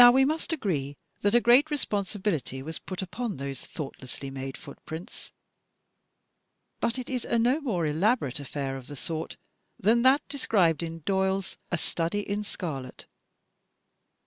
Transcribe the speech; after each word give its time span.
Now 0.03 0.11
we 0.11 0.25
must 0.25 0.51
agree 0.51 0.97
that 1.21 1.35
a 1.35 1.39
great 1.39 1.69
responsibility 1.69 2.63
was 2.63 2.79
put 2.79 3.03
upon 3.03 3.37
those 3.37 3.63
thoughtlessly 3.63 4.31
made 4.31 4.57
footprints. 4.57 5.31
But 6.79 6.97
it 6.97 7.07
is 7.07 7.23
a 7.23 7.37
no 7.37 7.61
more 7.61 7.85
elaborate 7.85 8.37
afiFair 8.37 8.79
of 8.79 8.87
the 8.87 8.95
sort 8.95 9.37
than 9.79 10.01
that 10.01 10.27
described 10.27 10.81
in 10.81 11.01
Doyle's 11.01 11.55
"A 11.71 11.77
Study 11.77 12.21
in 12.21 12.43
Scarlet." 12.43 13.05